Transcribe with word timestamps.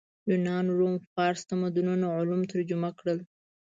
یونان 0.29 0.65
روم 0.77 0.95
فارس 1.11 1.39
تمدنونو 1.49 2.07
علوم 2.17 2.41
ترجمه 2.51 2.89
کړل 2.99 3.19